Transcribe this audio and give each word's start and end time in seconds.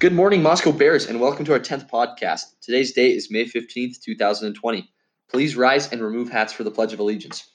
Good 0.00 0.14
morning, 0.14 0.44
Moscow 0.44 0.70
Bears, 0.70 1.06
and 1.06 1.20
welcome 1.20 1.44
to 1.46 1.52
our 1.52 1.58
10th 1.58 1.90
podcast. 1.90 2.42
Today's 2.60 2.92
date 2.92 3.16
is 3.16 3.32
May 3.32 3.46
15th, 3.46 4.00
2020. 4.00 4.88
Please 5.28 5.56
rise 5.56 5.90
and 5.90 6.00
remove 6.00 6.28
hats 6.28 6.52
for 6.52 6.62
the 6.62 6.70
Pledge 6.70 6.92
of 6.92 7.00
Allegiance. 7.00 7.50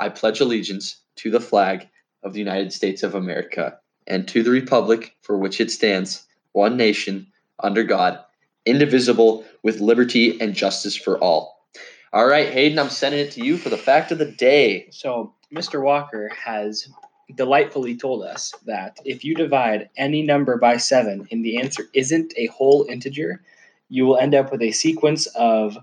I 0.00 0.08
pledge 0.08 0.40
allegiance 0.40 0.96
to 1.14 1.30
the 1.30 1.38
flag 1.38 1.88
of 2.24 2.32
the 2.32 2.40
United 2.40 2.72
States 2.72 3.04
of 3.04 3.14
America 3.14 3.78
and 4.08 4.26
to 4.26 4.42
the 4.42 4.50
republic 4.50 5.14
for 5.22 5.38
which 5.38 5.60
it 5.60 5.70
stands, 5.70 6.26
one 6.50 6.76
nation, 6.76 7.28
under 7.60 7.84
God, 7.84 8.18
indivisible, 8.66 9.44
with 9.62 9.78
liberty 9.78 10.40
and 10.40 10.52
justice 10.52 10.96
for 10.96 11.16
all. 11.20 11.64
All 12.12 12.26
right, 12.26 12.48
Hayden, 12.48 12.80
I'm 12.80 12.90
sending 12.90 13.20
it 13.20 13.30
to 13.34 13.44
you 13.44 13.56
for 13.56 13.68
the 13.68 13.78
fact 13.78 14.10
of 14.10 14.18
the 14.18 14.32
day. 14.32 14.88
So, 14.90 15.32
Mr. 15.54 15.80
Walker 15.80 16.28
has 16.30 16.88
delightfully 17.34 17.96
told 17.96 18.22
us 18.22 18.54
that 18.66 19.00
if 19.04 19.24
you 19.24 19.34
divide 19.34 19.88
any 19.96 20.22
number 20.22 20.56
by 20.56 20.76
7 20.76 21.26
and 21.30 21.44
the 21.44 21.58
answer 21.58 21.88
isn't 21.94 22.32
a 22.36 22.46
whole 22.46 22.86
integer, 22.88 23.42
you 23.88 24.06
will 24.06 24.18
end 24.18 24.34
up 24.34 24.52
with 24.52 24.62
a 24.62 24.72
sequence 24.72 25.26
of 25.34 25.76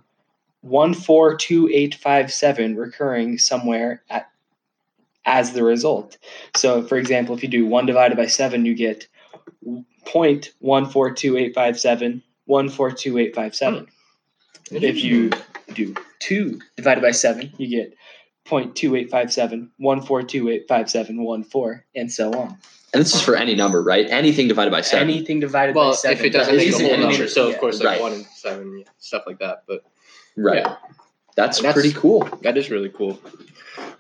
142857 0.61 2.75
recurring 2.75 3.37
somewhere 3.37 4.01
at 4.09 4.31
as 5.25 5.53
the 5.53 5.63
result. 5.63 6.17
So, 6.55 6.81
for 6.83 6.97
example, 6.97 7.35
if 7.35 7.43
you 7.43 7.49
do 7.49 7.67
1 7.67 7.85
divided 7.85 8.17
by 8.17 8.25
7, 8.25 8.65
you 8.65 8.73
get 8.73 9.07
0.142857, 10.05 12.21
142857. 12.45 13.87
Hmm. 14.69 14.75
If 14.75 15.03
you 15.03 15.29
do 15.73 15.93
2 16.19 16.59
divided 16.75 17.01
by 17.01 17.11
7, 17.11 17.53
you 17.57 17.67
get 17.67 17.93
0.2857, 18.45 19.69
14285714, 19.81 21.83
and 21.95 22.11
so 22.11 22.31
on. 22.33 22.57
And 22.93 23.01
this 23.01 23.15
is 23.15 23.21
for 23.21 23.35
any 23.35 23.55
number, 23.55 23.81
right? 23.81 24.05
Anything 24.09 24.47
divided 24.49 24.71
by 24.71 24.81
7. 24.81 25.09
Anything 25.09 25.39
divided 25.39 25.73
by 25.73 25.79
Well, 25.81 25.93
7. 25.93 26.17
if 26.17 26.23
it 26.25 26.31
doesn't 26.31 26.53
It 26.53 26.57
make 26.57 26.69
a 26.69 26.71
whole 26.73 26.81
an 26.85 26.91
number, 26.99 27.05
integer, 27.15 27.27
so 27.29 27.47
yeah. 27.47 27.53
of 27.53 27.59
course 27.59 27.79
like 27.79 27.87
Right. 27.87 28.01
one 28.01 28.13
and 28.13 28.25
seven, 28.25 28.79
yeah, 28.79 28.85
stuff 28.99 29.23
like 29.25 29.39
that. 29.39 29.63
But 29.67 29.83
right. 30.35 30.57
yeah. 30.65 30.75
That's, 31.35 31.59
That's- 31.61 31.73
pretty 31.73 31.93
cool. 31.93 32.27
that 32.41 32.57
is 32.57 32.69
really 32.69 32.89
cool. 32.89 33.17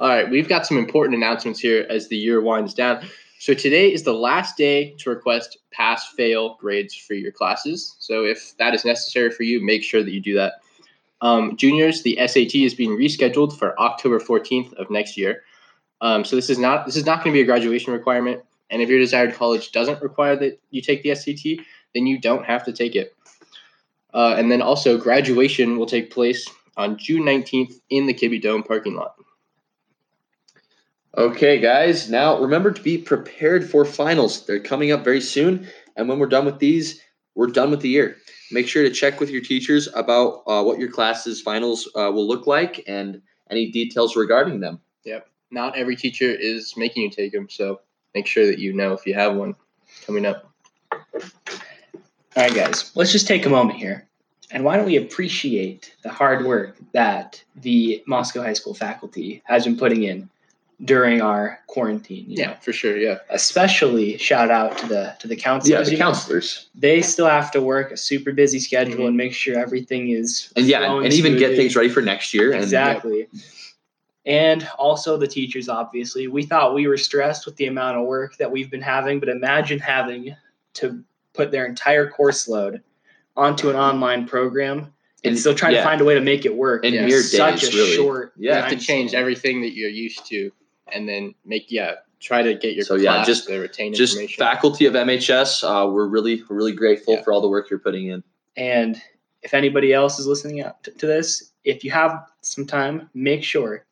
All 0.01 0.09
right, 0.09 0.29
we've 0.29 0.49
got 0.49 0.65
some 0.65 0.77
important 0.77 1.15
announcements 1.15 1.61
here 1.61 1.85
as 1.89 2.09
the 2.09 2.17
year 2.17 2.41
winds 2.41 2.73
down. 2.73 3.05
So 3.39 3.53
today 3.53 3.91
is 3.91 4.03
the 4.03 4.13
last 4.13 4.57
day 4.57 4.93
to 4.99 5.09
request 5.09 5.57
pass-fail 5.71 6.57
grades 6.59 6.93
for 6.93 7.13
your 7.13 7.31
classes. 7.31 7.95
So 7.99 8.25
if 8.25 8.55
that 8.57 8.75
is 8.75 8.83
necessary 8.83 9.31
for 9.31 9.43
you, 9.43 9.61
make 9.63 9.83
sure 9.83 10.03
that 10.03 10.11
you 10.11 10.19
do 10.19 10.35
that. 10.35 10.55
Um, 11.21 11.55
juniors, 11.55 12.01
the 12.01 12.17
SAT 12.25 12.55
is 12.55 12.73
being 12.73 12.97
rescheduled 12.97 13.57
for 13.57 13.79
October 13.79 14.19
14th 14.19 14.73
of 14.73 14.89
next 14.89 15.17
year. 15.17 15.43
Um, 16.01 16.25
so 16.25 16.35
this 16.35 16.49
is 16.49 16.57
not 16.57 16.85
this 16.85 16.95
is 16.95 17.05
not 17.05 17.23
going 17.23 17.33
to 17.33 17.37
be 17.37 17.41
a 17.41 17.45
graduation 17.45 17.93
requirement. 17.93 18.41
And 18.71 18.81
if 18.81 18.89
your 18.89 18.99
desired 18.99 19.35
college 19.35 19.71
doesn't 19.71 20.01
require 20.01 20.35
that 20.37 20.59
you 20.71 20.81
take 20.81 21.03
the 21.03 21.13
SAT, 21.13 21.63
then 21.93 22.07
you 22.07 22.19
don't 22.19 22.45
have 22.45 22.63
to 22.65 22.73
take 22.73 22.95
it. 22.95 23.15
Uh, 24.13 24.35
and 24.37 24.51
then 24.51 24.61
also 24.61 24.97
graduation 24.97 25.77
will 25.77 25.85
take 25.85 26.11
place 26.11 26.49
on 26.77 26.97
June 26.97 27.23
19th 27.23 27.79
in 27.89 28.07
the 28.07 28.13
Kibbie 28.13 28.41
Dome 28.41 28.63
parking 28.63 28.95
lot. 28.95 29.15
Okay, 31.17 31.59
guys. 31.59 32.09
Now 32.09 32.39
remember 32.39 32.71
to 32.71 32.81
be 32.81 32.97
prepared 32.97 33.69
for 33.69 33.85
finals. 33.85 34.45
They're 34.45 34.59
coming 34.59 34.91
up 34.91 35.03
very 35.03 35.21
soon, 35.21 35.67
and 35.95 36.07
when 36.07 36.19
we're 36.19 36.27
done 36.27 36.45
with 36.45 36.59
these, 36.59 37.01
we're 37.35 37.47
done 37.47 37.69
with 37.69 37.81
the 37.81 37.89
year. 37.89 38.17
Make 38.51 38.67
sure 38.67 38.83
to 38.83 38.89
check 38.89 39.19
with 39.19 39.29
your 39.29 39.41
teachers 39.41 39.87
about 39.93 40.43
uh, 40.47 40.63
what 40.63 40.79
your 40.79 40.89
classes 40.89 41.41
finals 41.41 41.87
uh, 41.95 42.11
will 42.11 42.27
look 42.27 42.47
like 42.47 42.83
and 42.87 43.21
any 43.49 43.71
details 43.71 44.15
regarding 44.15 44.59
them. 44.59 44.79
Yep. 45.05 45.27
Not 45.51 45.77
every 45.77 45.95
teacher 45.95 46.29
is 46.29 46.75
making 46.77 47.03
you 47.03 47.09
take 47.09 47.31
them, 47.31 47.47
so 47.49 47.81
make 48.15 48.27
sure 48.27 48.45
that 48.45 48.59
you 48.59 48.73
know 48.73 48.93
if 48.93 49.05
you 49.05 49.13
have 49.13 49.35
one 49.35 49.55
coming 50.05 50.25
up. 50.25 50.51
All 50.91 52.43
right, 52.43 52.53
guys, 52.53 52.91
let's 52.95 53.11
just 53.11 53.27
take 53.27 53.45
a 53.45 53.49
moment 53.49 53.77
here. 53.77 54.07
And 54.51 54.65
why 54.65 54.75
don't 54.75 54.85
we 54.85 54.97
appreciate 54.97 55.95
the 56.03 56.09
hard 56.09 56.45
work 56.45 56.77
that 56.93 57.41
the 57.55 58.03
Moscow 58.05 58.41
High 58.41 58.53
School 58.53 58.73
faculty 58.73 59.41
has 59.45 59.63
been 59.63 59.77
putting 59.77 60.03
in 60.03 60.29
during 60.83 61.21
our 61.21 61.59
quarantine? 61.67 62.25
you 62.27 62.37
know? 62.37 62.43
Yeah, 62.51 62.59
for 62.59 62.73
sure. 62.73 62.97
Yeah. 62.97 63.19
Especially 63.29 64.17
shout 64.17 64.49
out 64.49 64.77
to 64.79 64.87
the 64.87 65.15
to 65.19 65.27
the 65.27 65.35
counselors. 65.35 65.69
Yeah, 65.69 65.83
the 65.83 65.91
know? 65.91 66.05
counselors, 66.05 66.69
They 66.75 67.01
still 67.01 67.27
have 67.27 67.51
to 67.51 67.61
work 67.61 67.91
a 67.91 67.97
super 67.97 68.31
busy 68.31 68.59
schedule 68.59 69.01
Mhm. 69.05 69.07
and 69.09 69.17
make 69.17 69.33
sure 69.33 69.57
everything 69.59 70.09
is 70.09 70.51
and 70.55 70.65
yeah, 70.65 70.85
flowing 70.85 71.05
and 71.05 71.13
even 71.13 71.37
get 71.37 71.55
things 71.55 71.75
ready 71.75 71.89
for 71.89 72.01
next 72.01 72.33
year. 72.33 72.51
And 72.51 72.61
Exactly. 72.63 73.27
And 74.25 74.67
also 74.77 75.17
the 75.17 75.27
teachers, 75.27 75.67
obviously. 75.67 76.27
We 76.27 76.43
thought 76.43 76.75
we 76.75 76.87
were 76.87 76.97
stressed 76.97 77.45
with 77.45 77.55
the 77.55 77.65
amount 77.65 77.97
of 77.97 78.05
work 78.05 78.37
that 78.37 78.51
we've 78.51 78.69
been 78.69 78.81
having, 78.81 79.19
but 79.19 79.29
imagine 79.29 79.79
having 79.79 80.35
to 80.75 81.03
put 81.33 81.49
their 81.51 81.65
entire 81.65 82.07
course 82.09 82.47
load 82.47 82.81
onto 83.35 83.69
an 83.69 83.75
online 83.75 84.27
program 84.27 84.77
and, 85.23 85.31
And- 85.31 85.39
still 85.39 85.55
trying 85.55 85.73
yeah. 85.73 85.79
to 85.81 85.85
find 85.85 86.01
a 86.01 86.03
way 86.05 86.13
to 86.13 86.21
make 86.21 86.45
it 86.45 86.55
work. 86.55 86.85
In 86.85 86.93
in 86.93 87.05
mere 87.05 87.21
such 87.21 87.61
days, 87.61 87.73
a 87.73 87.77
really. 87.77 87.95
short 87.95 88.33
Yeah. 88.37 88.55
You 88.57 88.61
have 88.61 88.71
to 88.71 88.85
change 88.85 89.13
everything 89.15 89.61
that 89.61 89.73
you're 89.75 89.89
used 89.89 90.25
to, 90.27 90.51
and 90.93 91.07
then 91.07 91.33
make 91.45 91.71
yeah 91.71 91.95
try 92.19 92.43
to 92.43 92.53
get 92.53 92.75
your 92.75 92.85
So, 92.85 92.95
yeah, 92.95 93.23
just- 93.25 93.47
to 93.47 93.57
retain 93.59 93.93
just 93.95 94.13
information. 94.13 94.37
faculty 94.43 94.85
of 94.85 94.93
MHS, 94.93 95.63
uh, 95.63 95.89
we're 95.89 96.05
really 96.07 96.43
really 96.49 96.71
grateful 96.73 97.15
Yeah. 97.15 97.23
for 97.23 97.33
all 97.33 97.41
the 97.41 97.49
work 97.49 97.69
you're 97.69 97.79
putting 97.79 98.07
in. 98.09 98.23
And 98.55 99.01
if 99.41 99.53
anybody 99.55 99.91
else 99.93 100.19
is 100.19 100.27
listening 100.27 100.61
out 100.61 100.83
to, 100.83 100.91
to 100.91 101.07
this, 101.07 101.51
if 101.63 101.83
you 101.83 101.89
have 101.91 102.19
some 102.41 102.65
time, 102.67 103.09
make 103.15 103.43
sure 103.43 103.85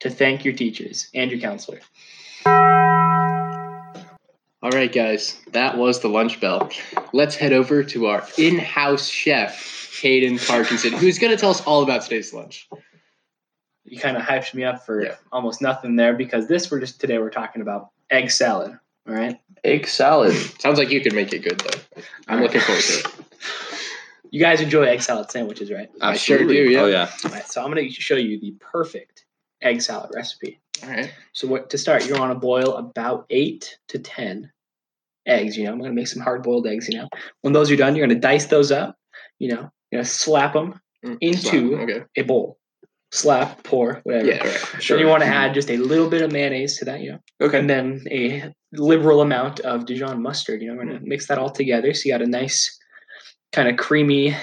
to 0.00 0.08
thank 0.10 0.44
your 0.44 0.54
teachers 0.54 1.08
and 1.14 1.30
your 1.30 1.40
counselor. 1.40 1.80
All 4.62 4.70
right, 4.70 4.90
guys, 4.90 5.38
that 5.52 5.76
was 5.76 6.00
the 6.00 6.08
lunch 6.08 6.40
bell. 6.40 6.70
Let's 7.12 7.36
head 7.36 7.52
over 7.52 7.84
to 7.84 8.06
our 8.06 8.26
in-house 8.38 9.08
chef, 9.08 9.98
Hayden 10.00 10.38
Parkinson, 10.38 10.94
who's 10.94 11.18
going 11.18 11.32
to 11.32 11.36
tell 11.36 11.50
us 11.50 11.60
all 11.66 11.82
about 11.82 12.00
today's 12.02 12.32
lunch. 12.32 12.66
You 13.84 13.98
kind 13.98 14.16
of 14.16 14.22
hyped 14.22 14.54
me 14.54 14.64
up 14.64 14.84
for 14.86 15.02
Yeah. 15.04 15.14
almost 15.32 15.60
nothing 15.62 15.96
there 15.96 16.14
because 16.14 16.46
this 16.48 16.70
we're 16.70 16.80
just 16.80 17.00
today 17.00 17.18
we're 17.18 17.30
talking 17.30 17.62
about 17.62 17.90
egg 18.10 18.30
salad. 18.30 18.78
All 19.08 19.14
right. 19.14 19.38
Egg 19.64 19.86
salad. 19.86 20.32
Sounds 20.60 20.78
like 20.78 20.90
you 20.90 21.00
could 21.00 21.14
make 21.14 21.32
it 21.32 21.40
good 21.40 21.60
though. 21.60 22.02
I'm 22.28 22.40
looking 22.40 22.60
forward 22.60 22.82
to 22.82 22.98
it. 23.00 23.06
You 24.30 24.40
guys 24.40 24.60
enjoy 24.60 24.82
egg 24.84 25.00
salad 25.00 25.30
sandwiches, 25.30 25.70
right? 25.70 25.88
I 26.00 26.16
sure 26.16 26.38
do, 26.38 26.52
yeah. 26.52 26.80
Oh 26.80 26.86
yeah. 26.86 27.08
All 27.24 27.30
right. 27.30 27.46
So 27.46 27.62
I'm 27.62 27.70
going 27.72 27.86
to 27.88 27.90
show 27.92 28.16
you 28.16 28.40
the 28.40 28.52
perfect 28.58 29.26
egg 29.62 29.80
salad 29.80 30.10
recipe. 30.12 30.58
All 30.82 30.88
right. 30.90 31.12
So 31.34 31.46
what 31.46 31.70
to 31.70 31.78
start, 31.78 32.04
you're 32.04 32.16
going 32.18 32.30
to 32.30 32.34
boil 32.34 32.74
about 32.76 33.26
eight 33.30 33.78
to 33.88 34.00
ten 34.00 34.50
eggs. 35.26 35.56
You 35.56 35.64
know, 35.66 35.72
I'm 35.72 35.78
going 35.78 35.92
to 35.92 35.94
make 35.94 36.08
some 36.08 36.20
hard 36.20 36.42
boiled 36.42 36.66
eggs. 36.66 36.88
You 36.88 36.98
know, 36.98 37.08
when 37.42 37.52
those 37.52 37.70
are 37.70 37.76
done, 37.76 37.94
you're 37.94 38.04
going 38.08 38.20
to 38.20 38.20
dice 38.20 38.46
those 38.46 38.72
up. 38.72 38.96
You 39.38 39.50
know, 39.50 39.70
you're 39.92 39.98
going 39.98 40.04
to 40.04 40.10
slap 40.10 40.54
them 40.54 40.80
Mm, 41.04 41.18
Into- 41.20 41.70
slap. 41.76 41.80
okay. 41.82 42.02
a 42.16 42.22
bowl. 42.22 42.58
Slap, 43.14 43.62
pour, 43.62 44.00
whatever. 44.02 44.26
Yeah. 44.26 44.44
Right. 44.44 44.84
Then 44.88 44.98
you 44.98 45.06
want 45.06 45.22
to 45.22 45.28
add 45.28 45.54
just 45.54 45.70
a 45.70 45.76
little 45.76 46.10
bit 46.10 46.22
of 46.22 46.32
mayonnaise 46.32 46.78
to 46.78 46.84
that, 46.86 47.00
you 47.00 47.12
know, 47.12 47.18
Okay. 47.40 47.58
and 47.60 47.70
then 47.70 48.04
a 48.10 48.52
liberal 48.72 49.20
amount 49.20 49.60
of 49.60 49.86
Dijon 49.86 50.20
mustard. 50.20 50.60
You 50.60 50.68
know, 50.68 50.74
we're 50.76 50.86
gonna 50.86 51.00
mix 51.02 51.28
that 51.28 51.38
all 51.38 51.50
together, 51.50 51.94
so 51.94 52.02
you 52.08 52.12
got 52.12 52.22
a 52.22 52.26
nice 52.26 52.76
kind 53.52 53.68
of 53.68 53.76
creamy 53.76 54.34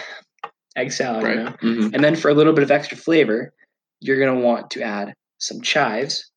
egg 0.78 0.92
salad. 0.94 1.24
Right. 1.24 1.38
You 1.38 1.44
know? 1.44 1.52
hmm 1.60 1.90
And 1.94 2.02
then 2.04 2.16
for 2.16 2.30
a 2.30 2.34
little 2.34 2.54
bit 2.54 2.64
of 2.64 2.72
extra 2.72 2.98
flavor, 2.98 3.54
you're 4.00 4.20
gonna 4.26 4.40
want 4.40 4.72
to 4.72 4.82
add 4.82 5.14
some 5.40 5.62
chives, 5.62 6.32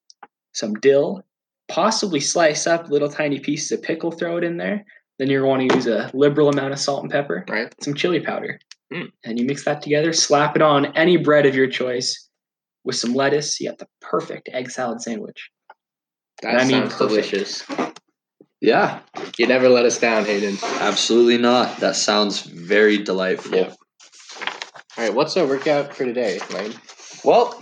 some 0.54 0.74
dill, 0.74 1.22
possibly 1.68 2.18
slice 2.20 2.66
up 2.66 2.88
little 2.90 3.08
tiny 3.08 3.38
pieces 3.38 3.70
of 3.70 3.80
pickle, 3.82 4.10
throw 4.10 4.38
it 4.38 4.44
in 4.44 4.56
there. 4.56 4.84
Then 5.20 5.30
you're 5.30 5.42
going 5.42 5.68
to 5.68 5.74
use 5.76 5.86
a 5.86 6.10
liberal 6.12 6.48
amount 6.48 6.72
of 6.72 6.80
salt 6.80 7.02
and 7.04 7.12
pepper, 7.12 7.44
Right. 7.48 7.72
some 7.80 7.94
chili 7.94 8.18
powder, 8.18 8.58
Mm. 8.58 8.73
And 8.90 9.38
you 9.38 9.44
mix 9.44 9.64
that 9.64 9.82
together. 9.82 10.12
Slap 10.12 10.56
it 10.56 10.62
on 10.62 10.86
any 10.96 11.16
bread 11.16 11.46
of 11.46 11.54
your 11.54 11.68
choice 11.68 12.28
with 12.84 12.96
some 12.96 13.14
lettuce. 13.14 13.60
You 13.60 13.70
got 13.70 13.78
the 13.78 13.88
perfect 14.00 14.48
egg 14.52 14.70
salad 14.70 15.00
sandwich. 15.00 15.50
That 16.42 16.60
I 16.60 16.64
mean, 16.64 16.88
sounds 16.88 16.98
delicious. 16.98 17.66
Yeah. 18.60 19.00
You 19.38 19.46
never 19.46 19.68
let 19.68 19.84
us 19.84 19.98
down, 19.98 20.24
Hayden. 20.24 20.56
Absolutely 20.62 21.38
not. 21.38 21.78
That 21.80 21.96
sounds 21.96 22.42
very 22.42 22.98
delightful. 22.98 23.58
Yeah. 23.58 23.74
All 24.96 25.04
right. 25.04 25.14
What's 25.14 25.36
our 25.36 25.46
workout 25.46 25.94
for 25.94 26.04
today, 26.04 26.40
Lane? 26.52 26.74
Well, 27.24 27.60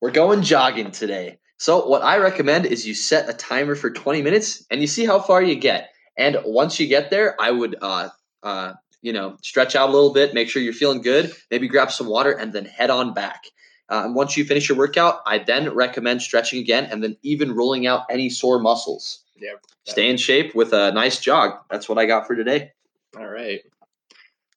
we're 0.00 0.10
going 0.10 0.42
jogging 0.42 0.90
today. 0.90 1.38
So, 1.58 1.86
what 1.86 2.02
I 2.02 2.18
recommend 2.18 2.66
is 2.66 2.86
you 2.86 2.94
set 2.94 3.28
a 3.28 3.32
timer 3.32 3.74
for 3.74 3.90
20 3.90 4.22
minutes 4.22 4.64
and 4.70 4.80
you 4.80 4.86
see 4.86 5.04
how 5.04 5.20
far 5.20 5.42
you 5.42 5.54
get. 5.54 5.90
And 6.16 6.38
once 6.44 6.78
you 6.78 6.86
get 6.86 7.10
there, 7.10 7.40
I 7.40 7.50
would, 7.50 7.76
uh, 7.80 8.08
uh, 8.42 8.74
you 9.04 9.12
know, 9.12 9.36
stretch 9.42 9.76
out 9.76 9.90
a 9.90 9.92
little 9.92 10.14
bit, 10.14 10.32
make 10.32 10.48
sure 10.48 10.62
you're 10.62 10.72
feeling 10.72 11.02
good, 11.02 11.30
maybe 11.50 11.68
grab 11.68 11.92
some 11.92 12.06
water, 12.06 12.32
and 12.32 12.54
then 12.54 12.64
head 12.64 12.88
on 12.88 13.12
back. 13.12 13.44
Uh, 13.90 14.02
and 14.06 14.14
once 14.14 14.34
you 14.34 14.46
finish 14.46 14.66
your 14.66 14.78
workout, 14.78 15.20
I 15.26 15.38
then 15.38 15.74
recommend 15.74 16.22
stretching 16.22 16.58
again 16.58 16.86
and 16.86 17.04
then 17.04 17.18
even 17.22 17.52
rolling 17.54 17.86
out 17.86 18.06
any 18.08 18.30
sore 18.30 18.58
muscles. 18.58 19.20
Yeah. 19.38 19.56
Stay 19.84 20.08
in 20.08 20.16
shape 20.16 20.54
with 20.54 20.72
a 20.72 20.90
nice 20.92 21.20
jog. 21.20 21.58
That's 21.70 21.86
what 21.86 21.98
I 21.98 22.06
got 22.06 22.26
for 22.26 22.34
today. 22.34 22.72
All 23.14 23.26
right. 23.26 23.60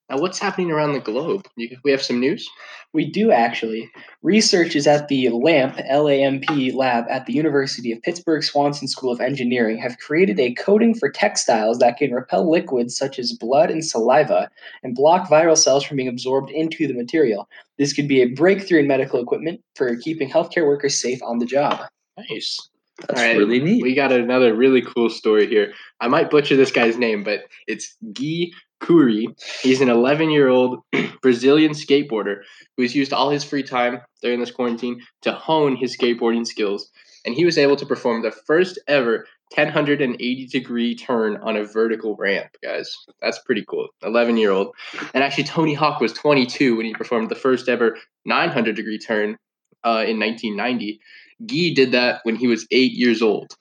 Now, 0.09 0.19
what's 0.19 0.39
happening 0.39 0.71
around 0.71 0.93
the 0.93 1.01
globe? 1.01 1.45
We 1.57 1.91
have 1.91 2.01
some 2.01 2.21
news. 2.21 2.49
We 2.93 3.11
do 3.11 3.31
actually. 3.31 3.91
Researchers 4.23 4.87
at 4.87 5.09
the 5.09 5.27
LAMP 5.27 5.77
LAMP 5.77 6.45
lab 6.73 7.05
at 7.09 7.25
the 7.25 7.33
University 7.33 7.91
of 7.91 8.01
Pittsburgh 8.01 8.41
Swanson 8.41 8.87
School 8.87 9.11
of 9.11 9.19
Engineering 9.19 9.77
have 9.77 9.97
created 9.97 10.39
a 10.39 10.53
coating 10.53 10.95
for 10.95 11.11
textiles 11.11 11.79
that 11.79 11.97
can 11.97 12.13
repel 12.13 12.49
liquids 12.49 12.95
such 12.95 13.19
as 13.19 13.33
blood 13.33 13.69
and 13.69 13.83
saliva 13.83 14.49
and 14.81 14.95
block 14.95 15.29
viral 15.29 15.57
cells 15.57 15.83
from 15.83 15.97
being 15.97 16.07
absorbed 16.07 16.51
into 16.51 16.87
the 16.87 16.93
material. 16.93 17.49
This 17.77 17.91
could 17.91 18.07
be 18.07 18.21
a 18.21 18.29
breakthrough 18.29 18.79
in 18.79 18.87
medical 18.87 19.21
equipment 19.21 19.61
for 19.75 19.93
keeping 19.97 20.29
healthcare 20.29 20.65
workers 20.65 20.99
safe 20.99 21.21
on 21.21 21.39
the 21.39 21.45
job. 21.45 21.81
Nice. 22.29 22.69
That's 22.99 23.19
All 23.19 23.25
right, 23.27 23.37
really 23.37 23.59
neat. 23.59 23.83
We 23.83 23.93
got 23.93 24.11
another 24.11 24.53
really 24.55 24.81
cool 24.81 25.09
story 25.09 25.47
here. 25.47 25.73
I 25.99 26.07
might 26.07 26.29
butcher 26.29 26.55
this 26.55 26.71
guy's 26.71 26.97
name, 26.97 27.23
but 27.23 27.41
it's 27.67 27.95
Guy 28.13 28.51
Khury. 28.81 29.27
He's 29.61 29.81
an 29.81 29.89
11 29.89 30.29
year 30.29 30.49
old 30.49 30.79
Brazilian 31.21 31.71
skateboarder 31.71 32.41
who's 32.75 32.95
used 32.95 33.13
all 33.13 33.29
his 33.29 33.43
free 33.43 33.63
time 33.63 34.01
during 34.21 34.39
this 34.39 34.51
quarantine 34.51 35.01
to 35.21 35.31
hone 35.31 35.75
his 35.75 35.95
skateboarding 35.95 36.45
skills. 36.45 36.89
And 37.25 37.35
he 37.35 37.45
was 37.45 37.57
able 37.57 37.75
to 37.75 37.85
perform 37.85 38.21
the 38.21 38.31
first 38.31 38.79
ever 38.87 39.25
1080 39.55 40.47
degree 40.47 40.95
turn 40.95 41.37
on 41.37 41.55
a 41.55 41.63
vertical 41.63 42.15
ramp, 42.17 42.49
guys. 42.61 42.93
That's 43.21 43.39
pretty 43.39 43.63
cool. 43.67 43.87
11 44.03 44.37
year 44.37 44.51
old. 44.51 44.75
And 45.13 45.23
actually, 45.23 45.45
Tony 45.45 45.73
Hawk 45.73 46.01
was 46.01 46.13
22 46.13 46.75
when 46.75 46.85
he 46.85 46.93
performed 46.93 47.29
the 47.29 47.35
first 47.35 47.69
ever 47.69 47.97
900 48.25 48.75
degree 48.75 48.99
turn 48.99 49.37
uh, 49.85 50.03
in 50.05 50.19
1990. 50.19 50.99
Guy 51.45 51.73
did 51.75 51.91
that 51.91 52.21
when 52.23 52.35
he 52.35 52.47
was 52.47 52.67
eight 52.71 52.93
years 52.93 53.21
old. 53.21 53.55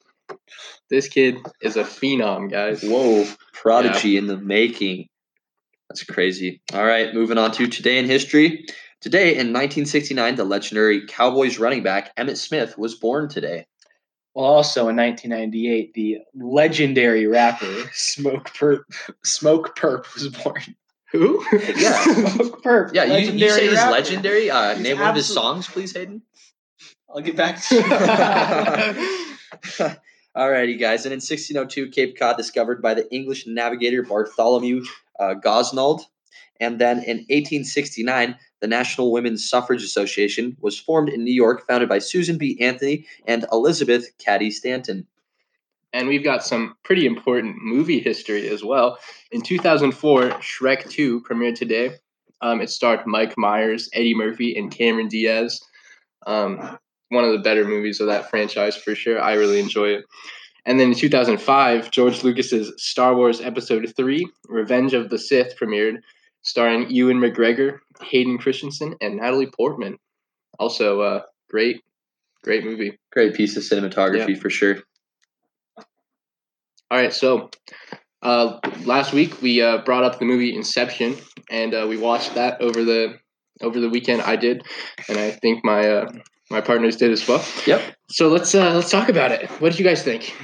This 0.89 1.09
kid 1.09 1.39
is 1.61 1.77
a 1.77 1.83
phenom, 1.83 2.51
guys. 2.51 2.83
Whoa, 2.83 3.27
prodigy 3.53 4.17
in 4.17 4.27
the 4.27 4.37
making. 4.37 5.09
That's 5.89 6.05
crazy. 6.05 6.61
All 6.73 6.85
right, 6.85 7.13
moving 7.15 7.39
on 7.39 7.53
to 7.53 7.67
today 7.67 7.99
in 7.99 8.07
history. 8.07 8.67
Today 9.01 9.31
in 9.31 9.53
1969, 9.53 10.37
the 10.37 10.45
legendary 10.45 11.07
Cowboys 11.07 11.59
running 11.59 11.83
back 11.83 12.15
Emmitt 12.17 12.39
Smith 12.39 12.79
was 12.79 12.95
born 12.95 13.29
today. 13.29 13.67
Well, 14.35 14.47
also 14.47 14.89
in 14.89 14.97
1998, 14.97 15.95
the 15.95 16.19
legendary 16.35 17.27
rapper 17.27 17.67
Smokepurpp, 17.95 18.81
Smoke 19.25 19.77
Perp 19.77 20.13
was 20.15 20.29
born. 20.29 20.77
Who? 21.13 21.43
Yeah. 21.53 21.59
Smokepurpp. 22.05 22.93
Yeah, 22.95 23.05
you, 23.05 23.13
you 23.13 23.19
legendary 23.19 23.51
say 23.51 23.67
he's 23.69 23.75
rapper. 23.77 23.93
legendary. 23.93 24.51
Uh, 24.51 24.75
He's 24.75 24.83
name 24.83 24.99
one 24.99 25.09
of 25.09 25.17
his 25.17 25.33
songs, 25.33 25.67
please, 25.67 25.95
Hayden. 25.95 26.23
I'll 27.09 27.23
get 27.23 27.37
back 27.37 27.63
to 27.63 27.75
you. 27.77 27.83
Alrighty, 30.37 30.79
guys. 30.79 31.07
And 31.07 31.13
in 31.13 31.19
1602, 31.19 31.91
Cape 31.91 32.19
Cod 32.19 32.37
discovered 32.37 32.83
by 32.83 32.93
the 32.93 33.11
English 33.15 33.47
navigator 33.47 34.03
Bartholomew 34.03 34.85
uh, 35.19 35.35
Gosnold. 35.35 36.03
And 36.61 36.79
then 36.79 36.99
in 36.99 37.19
1869, 37.19 38.37
the 38.61 38.67
National 38.67 39.13
Women's 39.13 39.49
Suffrage 39.49 39.83
Association 39.83 40.57
was 40.61 40.79
formed 40.79 41.09
in 41.09 41.25
New 41.25 41.33
York, 41.33 41.67
founded 41.67 41.89
by 41.89 41.99
Susan 41.99 42.39
B. 42.39 42.59
Anthony 42.61 43.07
and 43.27 43.47
Elizabeth 43.53 44.11
Cady 44.19 44.51
Stanton. 44.51 45.07
and 45.93 46.09
we've 46.09 46.25
got 46.25 46.45
some 46.45 46.77
pretty 46.83 47.07
important 47.07 47.57
movie 47.63 48.01
history 48.01 48.49
as 48.49 48.63
well. 48.63 48.99
In 49.31 49.41
2004, 49.41 50.31
Shrek 50.41 50.91
2 50.91 51.23
premiered 51.23 51.55
today. 51.55 51.97
Um, 52.43 52.61
it 52.61 52.69
starred 52.69 53.07
Mike 53.07 53.35
Myers, 53.39 53.89
Eddie 53.95 54.15
Murphy, 54.15 54.55
and 54.57 54.71
Cameron 54.71 55.09
Diaz. 55.09 55.61
Um, 56.27 56.79
one 57.11 57.25
of 57.25 57.33
the 57.33 57.39
better 57.39 57.65
movies 57.65 58.01
of 58.01 58.09
that 58.09 58.31
franchise 58.31 58.77
for 58.77 58.95
sure. 58.95 59.21
I 59.21 59.35
really 59.35 59.61
enjoy 59.61 59.89
it. 59.89 60.05
And 60.65 60.81
then 60.81 60.89
in 60.89 60.95
2005, 60.95 61.91
George 61.93 62.25
Lucas's 62.25 62.73
Star 62.77 63.15
Wars 63.15 63.41
Episode 63.41 63.93
3, 63.97 64.29
Revenge 64.49 64.95
of 64.95 65.11
the 65.11 65.19
Sith, 65.19 65.55
premiered, 65.57 65.99
starring 66.43 66.91
Ewan 66.91 67.19
McGregor, 67.19 67.79
Hayden 68.03 68.37
Christensen, 68.37 68.97
and 69.01 69.17
Natalie 69.17 69.51
Portman. 69.57 69.99
Also, 70.59 71.01
uh, 71.01 71.23
great, 71.49 71.83
great 72.43 72.65
movie. 72.65 72.99
Great 73.13 73.35
piece 73.35 73.57
of 73.57 73.63
cinematography 73.63 74.37
for 74.37 74.51
sure. 74.51 74.79
All 76.89 76.99
right, 76.99 77.13
so 77.13 77.51
uh, 78.23 78.59
last 78.85 79.13
week 79.13 79.41
we 79.43 79.63
uh, 79.63 79.79
brought 79.79 80.05
up 80.05 80.19
the 80.19 80.25
movie 80.25 80.55
Inception, 80.55 81.17
and 81.51 81.75
uh, 81.75 81.87
we 81.89 81.97
watched 81.97 82.35
that 82.35 82.61
over 82.61 82.85
the 82.85 83.19
over 83.63 83.81
the 83.81 83.89
weekend. 83.89 84.23
I 84.23 84.37
did, 84.37 84.63
and 85.09 85.19
I 85.19 85.31
think 85.31 85.65
my 85.65 85.89
uh, 85.89 86.13
my 86.51 86.61
partners 86.61 86.97
did 86.97 87.11
as 87.13 87.27
well. 87.27 87.45
Yep. 87.67 87.83
So 88.09 88.29
let's 88.29 88.55
uh, 88.55 88.75
let's 88.75 88.91
talk 88.91 89.09
about 89.09 89.33
it. 89.33 89.49
What 89.61 89.71
did 89.71 89.79
you 89.79 89.85
guys 89.85 90.03
think? 90.03 90.35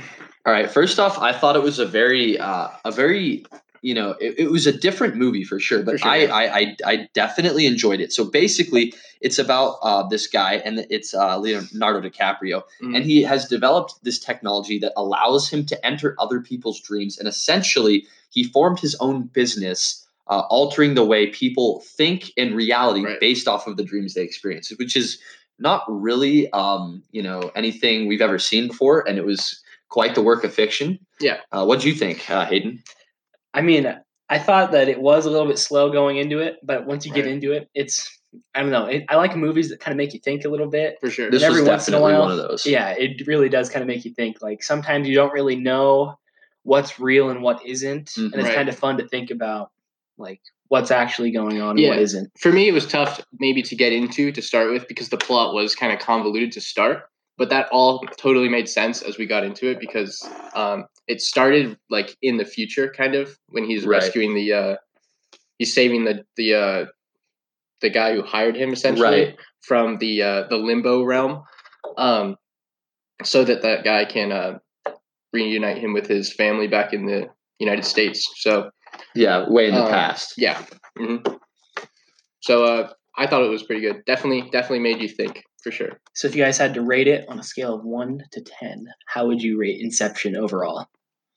All 0.44 0.52
right. 0.52 0.70
First 0.70 0.98
off, 0.98 1.18
I 1.18 1.32
thought 1.32 1.54
it 1.54 1.62
was 1.62 1.78
a 1.78 1.86
very, 1.86 2.36
uh, 2.38 2.68
a 2.84 2.90
very, 2.90 3.44
you 3.82 3.94
know, 3.94 4.16
it, 4.20 4.34
it 4.38 4.50
was 4.50 4.66
a 4.66 4.72
different 4.76 5.14
movie 5.14 5.44
for 5.44 5.60
sure. 5.60 5.84
But 5.84 5.92
For 5.92 5.98
sure, 5.98 6.10
I. 6.10 6.24
I, 6.26 6.58
I, 6.58 6.76
I 6.84 7.08
definitely 7.14 7.66
enjoyed 7.66 8.00
it. 8.00 8.12
So 8.12 8.24
basically, 8.24 8.92
it's 9.20 9.38
about 9.38 9.78
uh, 9.82 10.02
this 10.08 10.26
guy, 10.26 10.54
and 10.64 10.84
it's 10.90 11.14
uh, 11.14 11.38
Leonardo 11.38 12.00
DiCaprio, 12.08 12.62
Mhm. 12.82 12.96
and 12.96 13.04
he 13.04 13.22
has 13.22 13.46
developed 13.46 14.02
this 14.02 14.18
technology 14.18 14.80
that 14.80 14.92
allows 14.96 15.48
him 15.48 15.64
to 15.66 15.86
enter 15.86 16.16
other 16.18 16.40
people's 16.40 16.80
dreams, 16.80 17.16
and 17.18 17.28
essentially, 17.28 18.04
he 18.30 18.42
formed 18.42 18.80
his 18.80 18.96
own 18.96 19.22
business. 19.32 20.00
Uh, 20.28 20.44
altering 20.50 20.94
the 20.94 21.04
way 21.04 21.26
people 21.26 21.80
think 21.80 22.30
in 22.36 22.54
reality 22.54 23.04
Right. 23.04 23.18
based 23.20 23.48
off 23.48 23.66
of 23.66 23.76
the 23.76 23.82
dreams 23.82 24.14
they 24.14 24.22
experience, 24.22 24.72
which 24.78 24.96
is 24.96 25.18
not 25.58 25.82
really, 25.88 26.50
um, 26.52 27.02
you 27.12 27.22
know, 27.22 27.50
anything 27.54 28.06
we've 28.08 28.20
ever 28.20 28.38
seen 28.38 28.68
before, 28.68 29.06
and 29.08 29.18
it 29.18 29.24
was 29.24 29.62
quite 29.88 30.14
the 30.14 30.22
work 30.22 30.44
of 30.44 30.52
fiction. 30.52 30.98
Yeah. 31.20 31.38
Uh, 31.52 31.64
what 31.64 31.80
do 31.80 31.88
you 31.88 31.94
think, 31.94 32.28
uh, 32.30 32.44
Hayden? 32.46 32.82
I 33.54 33.60
mean, 33.60 33.94
I 34.28 34.38
thought 34.38 34.72
that 34.72 34.88
it 34.88 35.00
was 35.00 35.26
a 35.26 35.30
little 35.30 35.46
bit 35.46 35.58
slow 35.58 35.90
going 35.92 36.16
into 36.16 36.38
it, 36.38 36.56
but 36.62 36.86
once 36.86 37.04
you 37.06 37.12
get 37.12 37.26
into 37.26 37.52
it, 37.52 37.68
it's 37.74 38.18
I 38.54 38.62
don't 38.62 38.70
know. 38.70 38.86
It, 38.86 39.04
I 39.10 39.16
like 39.16 39.36
movies 39.36 39.68
that 39.68 39.80
kind 39.80 39.92
of 39.92 39.98
make 39.98 40.14
you 40.14 40.20
think 40.20 40.46
a 40.46 40.48
little 40.48 40.66
bit. 40.70 40.96
For 41.02 41.10
sure. 41.10 41.30
This 41.30 41.42
every 41.42 41.60
was 41.60 41.68
once 41.68 41.88
in 41.88 41.92
a 41.92 42.00
while- 42.00 42.22
one 42.22 42.30
of 42.30 42.38
those. 42.38 42.64
Yeah, 42.64 42.88
it 42.92 43.26
really 43.26 43.50
does 43.50 43.68
kind 43.68 43.82
of 43.82 43.86
make 43.86 44.06
you 44.06 44.14
think. 44.14 44.40
Like 44.40 44.62
sometimes 44.62 45.06
you 45.06 45.14
don't 45.14 45.34
really 45.34 45.56
know 45.56 46.18
what's 46.62 46.98
real 46.98 47.28
and 47.28 47.42
what 47.42 47.60
isn't, 47.66 48.06
Mhm. 48.06 48.24
and 48.32 48.34
it's 48.36 48.44
Right. 48.44 48.54
kind 48.54 48.68
of 48.70 48.78
fun 48.78 48.96
to 48.96 49.06
think 49.06 49.30
about 49.30 49.70
like 50.16 50.40
what's 50.72 50.90
actually 50.90 51.30
going 51.30 51.60
on 51.60 51.76
and 51.76 51.86
what 51.86 51.98
Yeah. 51.98 52.02
isn't. 52.02 52.30
For 52.38 52.50
me, 52.50 52.66
it 52.66 52.72
was 52.72 52.86
tough 52.86 53.20
maybe 53.38 53.60
to 53.60 53.76
get 53.76 53.92
into 53.92 54.32
to 54.32 54.40
start 54.40 54.72
with 54.72 54.88
because 54.88 55.10
the 55.10 55.18
plot 55.18 55.52
was 55.52 55.74
kind 55.74 55.92
of 55.92 55.98
convoluted 55.98 56.50
to 56.52 56.62
start. 56.62 57.02
But 57.36 57.50
that 57.50 57.68
all 57.70 58.00
totally 58.16 58.48
made 58.48 58.70
sense 58.70 59.02
as 59.02 59.18
we 59.18 59.26
got 59.26 59.44
into 59.44 59.70
it 59.70 59.78
because 59.78 60.18
um, 60.56 60.86
it 61.08 61.20
started 61.20 61.76
like 61.90 62.16
in 62.22 62.38
the 62.38 62.46
future, 62.46 62.90
kind 62.90 63.14
of 63.14 63.38
when 63.50 63.64
he's 63.64 63.84
Right. 63.84 63.98
rescuing 64.00 64.34
the, 64.34 64.50
uh, 64.54 64.76
he's 65.58 65.74
saving 65.74 66.06
the 66.06 66.24
the 66.36 66.54
uh, 66.54 66.86
the 67.82 67.90
guy 67.90 68.14
who 68.14 68.22
hired 68.22 68.56
him 68.56 68.72
essentially 68.72 69.24
Right. 69.26 69.36
from 69.60 69.98
the 69.98 70.22
uh, 70.22 70.42
the 70.48 70.56
limbo 70.56 71.02
realm, 71.02 71.42
um, 71.98 72.36
so 73.24 73.44
that 73.44 73.60
that 73.60 73.84
guy 73.84 74.06
can 74.06 74.32
uh, 74.32 74.58
reunite 75.34 75.76
him 75.76 75.92
with 75.92 76.06
his 76.06 76.32
family 76.32 76.66
back 76.66 76.94
in 76.94 77.04
the 77.04 77.28
United 77.58 77.84
States. 77.84 78.26
So 78.36 78.70
Yeah, 79.14 79.48
way 79.48 79.68
in 79.68 79.74
the 79.74 79.82
Um, 79.84 79.90
past. 79.90 80.34
yeah. 80.36 80.64
hmm 80.96 81.16
So 82.40 82.64
uh, 82.64 82.92
I 83.16 83.26
thought 83.26 83.42
it 83.42 83.48
was 83.50 83.62
pretty 83.62 83.80
good. 83.82 84.04
Definitely, 84.06 84.50
definitely 84.50 84.80
made 84.80 85.00
you 85.00 85.08
think 85.08 85.44
for 85.62 85.70
sure. 85.70 86.00
So 86.14 86.26
if 86.28 86.34
you 86.34 86.42
guys 86.42 86.58
had 86.58 86.74
to 86.74 86.82
rate 86.82 87.06
it 87.08 87.28
on 87.28 87.38
a 87.38 87.42
scale 87.42 87.74
of 87.74 87.84
one 87.84 88.22
to 88.32 88.40
ten, 88.40 88.86
how 89.06 89.26
would 89.26 89.42
you 89.42 89.58
rate 89.58 89.80
Inception 89.80 90.36
overall? 90.36 90.86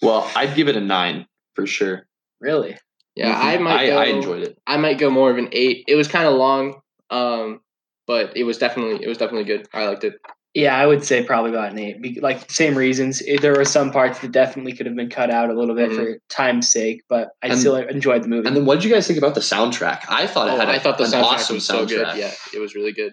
Well, 0.01 0.29
I'd 0.35 0.55
give 0.55 0.67
it 0.67 0.75
a 0.75 0.81
nine 0.81 1.25
for 1.53 1.65
sure. 1.67 2.07
Really? 2.39 2.77
Yeah, 3.15 3.33
Mhm. 3.33 3.43
I 3.43 3.57
might. 3.57 3.79
I, 3.79 3.87
go, 3.87 3.97
I 3.97 4.05
enjoyed 4.05 4.43
it. 4.43 4.57
I 4.67 4.77
might 4.77 4.97
go 4.97 5.09
more 5.09 5.31
of 5.31 5.37
an 5.37 5.49
eight. 5.51 5.85
It 5.87 5.95
was 5.95 6.07
kind 6.07 6.27
of 6.27 6.33
long, 6.35 6.81
um, 7.09 7.61
but 8.07 8.35
it 8.35 8.43
was 8.43 8.57
definitely 8.57 9.03
it 9.03 9.07
was 9.07 9.17
definitely 9.17 9.45
good. 9.45 9.67
I 9.73 9.85
liked 9.87 10.03
it. 10.03 10.15
Yeah, 10.55 10.75
I 10.77 10.85
would 10.85 11.03
say 11.03 11.21
probably 11.21 11.51
about 11.51 11.73
an 11.73 11.79
eight. 11.79 12.23
Like 12.23 12.49
same 12.49 12.75
reasons. 12.77 13.21
There 13.41 13.53
were 13.53 13.65
some 13.65 13.91
parts 13.91 14.19
that 14.19 14.31
definitely 14.31 14.71
could 14.71 14.85
have 14.85 14.95
been 14.95 15.09
cut 15.09 15.29
out 15.29 15.49
a 15.49 15.53
little 15.53 15.75
bit 15.75 15.91
Mhm. 15.91 15.95
for 15.95 16.17
time's 16.29 16.69
sake, 16.71 17.01
but 17.09 17.31
I 17.43 17.47
And- 17.49 17.59
still 17.59 17.75
enjoyed 17.75 18.23
the 18.23 18.29
movie. 18.29 18.47
And 18.47 18.55
then, 18.55 18.65
what 18.65 18.75
did 18.75 18.85
you 18.85 18.89
guys 18.91 19.05
think 19.05 19.19
about 19.19 19.35
the 19.35 19.41
soundtrack? 19.41 20.03
I 20.07 20.25
thought 20.27 20.47
it 20.47 20.51
Oh, 20.51 20.57
had. 20.57 20.69
a- 20.69 20.71
I 20.71 20.79
thought 20.79 20.97
the 20.97 21.03
an 21.03 21.11
soundtrack 21.11 21.23
awesome 21.23 21.55
was 21.57 21.65
so 21.67 21.85
good. 21.85 22.07
Yeah, 22.17 22.31
it 22.53 22.59
was 22.59 22.73
really 22.73 22.93
good. 22.93 23.11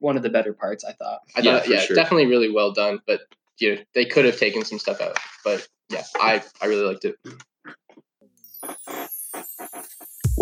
One 0.00 0.18
of 0.18 0.22
the 0.22 0.28
better 0.28 0.52
parts, 0.52 0.84
I 0.84 0.92
thought. 0.92 1.20
I 1.34 1.40
Yeah, 1.40 1.54
thought, 1.54 1.64
for 1.64 1.72
yeah, 1.72 1.80
sure. 1.80 1.96
definitely 1.96 2.26
really 2.26 2.50
well 2.50 2.70
done. 2.72 3.00
But 3.06 3.22
you 3.58 3.76
know, 3.76 3.80
they 3.94 4.04
could 4.04 4.26
have 4.26 4.36
taken 4.38 4.62
some 4.64 4.78
stuff 4.78 5.00
out. 5.00 5.16
But 5.42 5.66
yeah, 5.88 6.02
I 6.20 6.42
I 6.60 6.66
really 6.66 6.84
liked 6.84 7.06
it. 7.06 7.14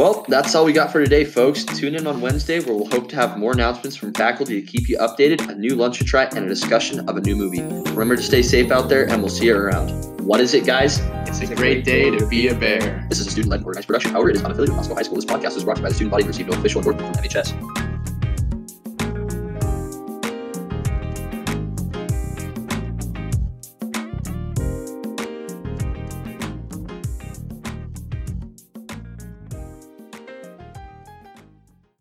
Well, 0.02 0.26
that's 0.26 0.56
all 0.56 0.64
we 0.64 0.73
got 0.73 0.90
for 0.90 0.99
today, 0.99 1.25
folks. 1.25 1.62
Tune 1.62 1.94
in 1.94 2.09
on 2.09 2.21
Wednesday 2.21 2.59
where 2.59 2.75
we'll 2.75 2.90
hope 2.90 3.09
to 3.11 3.14
have 3.14 3.38
more 3.38 3.52
announcements 3.52 3.97
from 3.97 4.12
faculty 4.14 4.61
to 4.61 4.66
keep 4.66 4.88
you 4.88 4.99
updated, 4.99 5.49
a 5.49 5.54
new 5.54 5.76
lunch 5.76 5.99
to 5.99 6.04
try, 6.04 6.25
and 6.25 6.38
a 6.38 6.49
discussion 6.49 7.09
of 7.09 7.16
a 7.16 7.21
new 7.21 7.37
movie. 7.37 7.62
Remember 7.92 8.16
to 8.16 8.23
stay 8.23 8.42
safe 8.42 8.73
out 8.73 8.88
there, 8.88 9.09
and 9.09 9.23
we'll 9.23 9.30
see 9.30 9.44
you 9.47 9.56
around. 9.56 9.90
What 10.23 10.40
is 10.40 10.54
it, 10.54 10.66
guys? 10.66 10.99
It's 11.28 11.40
a 11.49 11.54
great 11.54 11.85
day 11.85 12.11
to 12.11 12.26
be 12.26 12.49
a 12.49 12.54
bear. 12.56 13.06
This 13.11 13.21
is 13.21 13.28
a 13.28 13.30
student-led 13.30 13.62
organized 13.62 13.87
production. 13.87 14.11
However, 14.11 14.30
it 14.30 14.35
is 14.35 14.42
unaffiliated 14.42 14.71
with 14.71 14.71
Moscow 14.71 14.97
High 14.97 15.02
School. 15.02 15.14
This 15.14 15.25
podcast 15.25 15.56
is 15.56 15.62
brought 15.62 15.76
to 15.76 15.82
you 15.82 15.85
by 15.85 15.90
the 15.90 15.94
student 15.94 16.11
body 16.11 16.23
and 16.25 16.28
received 16.30 16.50
no 16.50 16.59
official 16.59 16.80
endorsement 16.80 17.14
from 17.14 17.25
MHS. 17.25 17.91